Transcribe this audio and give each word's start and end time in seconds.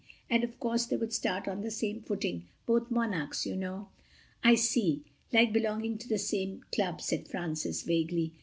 And, 0.31 0.43
of 0.43 0.59
course, 0.59 0.87
they 0.87 0.97
would 0.97 1.13
start 1.13 1.47
on 1.47 1.61
the 1.61 1.69
same 1.69 2.01
footing—both 2.01 2.89
Monarchs, 2.89 3.45
you 3.45 3.55
know." 3.55 3.89
"I 4.43 4.55
see: 4.55 5.03
like 5.31 5.53
belonging 5.53 5.99
to 5.99 6.07
the 6.09 6.17
same 6.17 6.65
club," 6.71 7.01
said 7.01 7.27
Francis 7.27 7.83
vaguely. 7.83 8.33